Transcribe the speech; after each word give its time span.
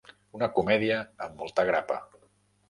Una 0.37 0.47
comèdia 0.55 0.97
amb 1.27 1.37
molta 1.43 1.67
grapa. 1.69 2.01